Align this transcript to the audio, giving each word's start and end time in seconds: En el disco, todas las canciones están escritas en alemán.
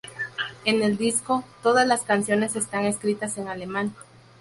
En 0.65 0.81
el 0.81 0.97
disco, 0.97 1.43
todas 1.61 1.85
las 1.87 2.01
canciones 2.01 2.55
están 2.55 2.85
escritas 2.85 3.37
en 3.37 3.47
alemán. 3.47 3.93